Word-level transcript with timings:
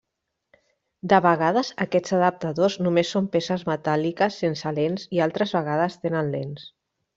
De 1.11 1.19
vegades 1.25 1.69
aquests 1.85 2.15
adaptadors 2.21 2.79
només 2.87 3.13
són 3.17 3.29
peces 3.37 3.67
metàl·liques 3.73 4.41
sense 4.45 4.75
lents 4.81 5.07
i 5.19 5.25
altres 5.29 5.57
vegades 5.61 6.03
tenen 6.09 6.37
lents. 6.39 6.69